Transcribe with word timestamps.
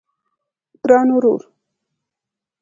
ګران 0.83 1.07
ورور 1.13 1.41